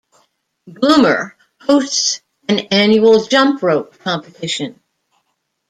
Bloomer 0.65 1.37
hosts 1.61 2.23
an 2.49 2.57
annual 2.71 3.23
jump 3.25 3.61
rope 3.61 3.99
competition. 3.99 4.81